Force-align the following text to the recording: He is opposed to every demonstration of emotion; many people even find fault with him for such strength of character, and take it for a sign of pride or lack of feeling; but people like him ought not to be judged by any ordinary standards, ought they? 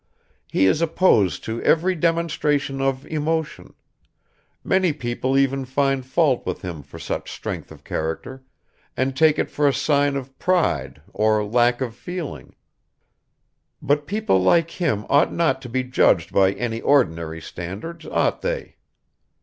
He 0.47 0.65
is 0.65 0.81
opposed 0.81 1.43
to 1.43 1.61
every 1.61 1.93
demonstration 1.93 2.81
of 2.81 3.05
emotion; 3.05 3.75
many 4.63 4.93
people 4.93 5.37
even 5.37 5.63
find 5.63 6.03
fault 6.03 6.43
with 6.43 6.63
him 6.63 6.81
for 6.81 6.97
such 6.97 7.31
strength 7.31 7.71
of 7.71 7.83
character, 7.83 8.41
and 8.97 9.15
take 9.15 9.37
it 9.37 9.51
for 9.51 9.67
a 9.67 9.73
sign 9.75 10.15
of 10.15 10.39
pride 10.39 11.03
or 11.13 11.45
lack 11.45 11.81
of 11.81 11.93
feeling; 11.95 12.55
but 13.79 14.07
people 14.07 14.41
like 14.41 14.71
him 14.71 15.05
ought 15.07 15.31
not 15.31 15.61
to 15.61 15.69
be 15.69 15.83
judged 15.83 16.31
by 16.33 16.53
any 16.53 16.81
ordinary 16.81 17.39
standards, 17.39 18.03
ought 18.07 18.41
they? 18.41 18.77